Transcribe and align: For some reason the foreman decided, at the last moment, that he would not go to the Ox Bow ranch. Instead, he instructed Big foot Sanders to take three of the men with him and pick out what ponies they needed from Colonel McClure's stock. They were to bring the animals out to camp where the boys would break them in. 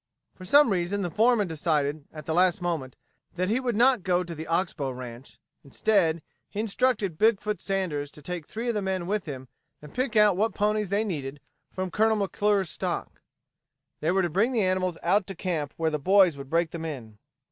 For 0.33 0.45
some 0.45 0.71
reason 0.71 1.03
the 1.03 1.11
foreman 1.11 1.47
decided, 1.47 2.05
at 2.11 2.25
the 2.25 2.33
last 2.33 2.59
moment, 2.59 2.95
that 3.35 3.49
he 3.49 3.59
would 3.59 3.75
not 3.75 4.01
go 4.01 4.23
to 4.23 4.33
the 4.33 4.47
Ox 4.47 4.73
Bow 4.73 4.89
ranch. 4.89 5.37
Instead, 5.63 6.23
he 6.49 6.59
instructed 6.59 7.19
Big 7.19 7.39
foot 7.39 7.61
Sanders 7.61 8.09
to 8.13 8.23
take 8.23 8.47
three 8.47 8.67
of 8.67 8.73
the 8.73 8.81
men 8.81 9.05
with 9.05 9.27
him 9.27 9.47
and 9.79 9.93
pick 9.93 10.15
out 10.15 10.35
what 10.35 10.55
ponies 10.55 10.89
they 10.89 11.03
needed 11.03 11.39
from 11.69 11.91
Colonel 11.91 12.15
McClure's 12.17 12.71
stock. 12.71 13.21
They 13.99 14.09
were 14.09 14.23
to 14.23 14.29
bring 14.31 14.53
the 14.53 14.63
animals 14.63 14.97
out 15.03 15.27
to 15.27 15.35
camp 15.35 15.71
where 15.77 15.91
the 15.91 15.99
boys 15.99 16.35
would 16.35 16.49
break 16.49 16.71
them 16.71 16.85
in. 16.85 17.19